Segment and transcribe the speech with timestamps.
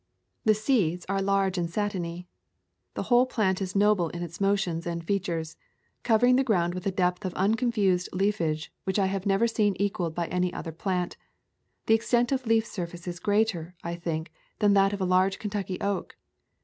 [0.45, 2.27] The seeds are large and satiny.
[2.95, 5.57] The whole plant is noble in its motions and features,
[6.01, 10.15] covering the ground with a depth of unconfused leafage which I have never seen equaled
[10.15, 11.17] by any other plant.
[11.85, 15.79] The extent of leaf surface is greater, I think, than that of a large Kentucky
[15.81, 16.15] oak.